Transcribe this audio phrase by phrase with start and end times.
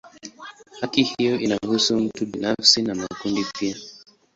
[0.79, 3.77] Haki hiyo inahusu mtu binafsi na makundi pia.